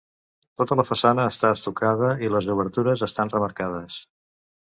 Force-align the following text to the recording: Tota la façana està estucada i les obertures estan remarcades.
Tota 0.61 0.77
la 0.77 0.85
façana 0.87 1.25
està 1.31 1.51
estucada 1.57 2.09
i 2.25 2.31
les 2.37 2.49
obertures 2.55 3.05
estan 3.11 3.33
remarcades. 3.37 4.01